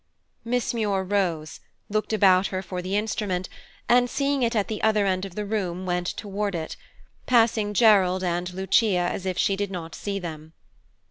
[0.43, 3.47] Miss Muir rose, looked about her for the instrument,
[3.87, 6.75] and seeing it at the other end of the room went toward it,
[7.27, 10.53] passing Gerald and Lucia as if she did not see them.